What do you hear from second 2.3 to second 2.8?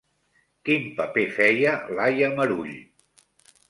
Marull?